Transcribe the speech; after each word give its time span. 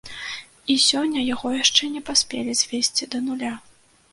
І 0.73 0.77
сёння 0.85 1.21
яго 1.33 1.47
яшчэ 1.57 1.91
не 1.99 2.03
паспелі 2.07 2.59
звесці 2.63 3.03
да 3.13 3.25
нуля. 3.31 3.53